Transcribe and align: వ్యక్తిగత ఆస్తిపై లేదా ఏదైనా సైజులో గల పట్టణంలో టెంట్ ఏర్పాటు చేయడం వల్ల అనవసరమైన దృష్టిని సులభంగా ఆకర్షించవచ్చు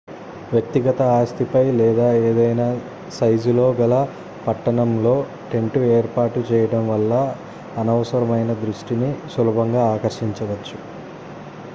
వ్యక్తిగత 0.51 0.99
ఆస్తిపై 1.15 1.61
లేదా 1.75 2.07
ఏదైనా 2.21 2.65
సైజులో 3.17 3.67
గల 3.79 3.93
పట్టణంలో 4.47 5.13
టెంట్ 5.51 5.77
ఏర్పాటు 5.91 6.41
చేయడం 6.49 6.83
వల్ల 6.87 7.11
అనవసరమైన 7.77 8.53
దృష్టిని 8.65 9.11
సులభంగా 9.35 9.85
ఆకర్షించవచ్చు 9.93 10.77